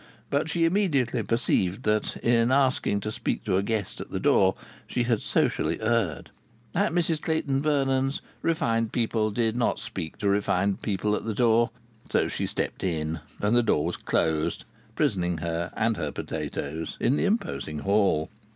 [0.31, 4.55] But she immediately perceived that in asking to speak to a guest at the door
[4.87, 6.31] she had socially erred.
[6.73, 11.69] At Mrs Clayton Vernon's refined people did not speak to refined people at the door.
[12.09, 17.15] So she stepped in, and the door was closed, prisoning her and her potatoes in
[17.15, 18.27] the imposing hall.